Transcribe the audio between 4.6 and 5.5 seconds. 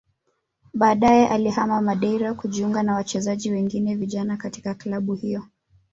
klabu hiyo